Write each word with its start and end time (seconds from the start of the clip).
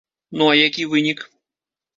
Ну 0.41 0.47
а 0.53 0.55
які 0.61 0.89
вынік? 0.95 1.23